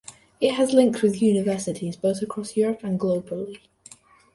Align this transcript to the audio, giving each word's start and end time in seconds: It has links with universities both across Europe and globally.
It 0.39 0.53
has 0.55 0.73
links 0.73 1.03
with 1.03 1.21
universities 1.21 1.95
both 1.95 2.23
across 2.23 2.57
Europe 2.57 2.83
and 2.83 2.99
globally. 2.99 3.59